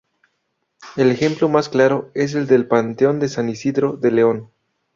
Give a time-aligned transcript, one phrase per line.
[0.97, 4.49] El ejemplo más claro es el del panteón de San Isidoro de León.